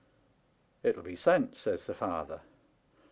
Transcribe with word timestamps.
"* 0.57 0.83
Itll 0.83 1.03
be 1.03 1.15
sent,' 1.15 1.55
says 1.55 1.85
the 1.85 1.93
father. 1.93 2.41